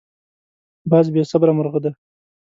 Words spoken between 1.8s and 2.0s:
دی